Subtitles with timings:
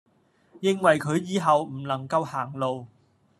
[0.61, 2.87] 認為佢以後唔能夠行路